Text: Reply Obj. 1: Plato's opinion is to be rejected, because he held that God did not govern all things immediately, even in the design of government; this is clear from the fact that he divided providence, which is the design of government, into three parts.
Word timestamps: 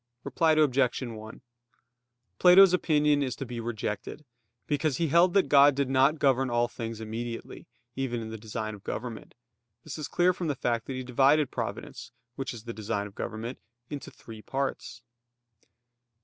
Reply 0.23 0.53
Obj. 0.53 1.03
1: 1.03 1.41
Plato's 2.39 2.73
opinion 2.73 3.21
is 3.21 3.35
to 3.35 3.45
be 3.45 3.59
rejected, 3.59 4.25
because 4.65 4.97
he 4.97 5.09
held 5.09 5.35
that 5.35 5.47
God 5.47 5.75
did 5.75 5.91
not 5.91 6.17
govern 6.17 6.49
all 6.49 6.67
things 6.67 6.99
immediately, 6.99 7.67
even 7.95 8.19
in 8.19 8.31
the 8.31 8.37
design 8.39 8.73
of 8.73 8.83
government; 8.83 9.35
this 9.83 9.99
is 9.99 10.07
clear 10.07 10.33
from 10.33 10.47
the 10.47 10.55
fact 10.55 10.87
that 10.87 10.93
he 10.93 11.03
divided 11.03 11.51
providence, 11.51 12.11
which 12.35 12.51
is 12.51 12.63
the 12.63 12.73
design 12.73 13.05
of 13.05 13.13
government, 13.13 13.59
into 13.91 14.09
three 14.09 14.41
parts. 14.41 15.03